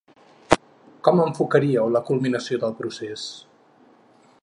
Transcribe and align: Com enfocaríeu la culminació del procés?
Com 1.09 1.21
enfocaríeu 1.25 1.91
la 1.97 2.03
culminació 2.09 2.61
del 2.65 2.77
procés? 2.83 3.27